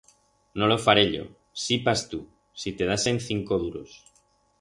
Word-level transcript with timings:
No 0.59 0.69
lo 0.69 0.77
faré 0.85 1.03
yo. 1.15 1.25
Sí 1.65 1.77
pas 1.87 2.03
tu, 2.13 2.21
si 2.63 2.73
te 2.79 2.87
dasen 2.93 3.21
cinco 3.27 3.59
duros. 3.67 3.93